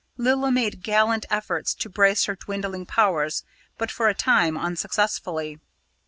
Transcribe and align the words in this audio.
Lilla 0.17 0.51
made 0.51 0.81
gallant 0.81 1.27
efforts 1.29 1.75
to 1.75 1.87
brace 1.87 2.25
her 2.25 2.35
dwindling 2.35 2.87
powers, 2.87 3.43
but 3.77 3.91
for 3.91 4.07
a 4.09 4.15
time 4.15 4.57
unsuccessfully. 4.57 5.59